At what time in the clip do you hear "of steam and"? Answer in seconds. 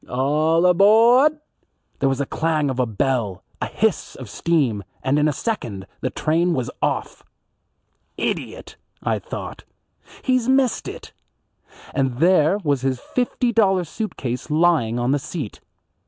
4.15-5.19